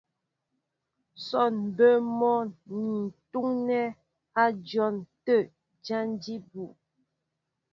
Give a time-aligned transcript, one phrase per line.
[1.25, 2.37] Sɔ́ɔŋ mbɛ́ɛ́ mɔ́
[2.81, 2.93] ń
[3.31, 3.81] túúŋí
[4.41, 5.37] á dyɔn tə̂
[5.85, 6.63] jǎn jí bú.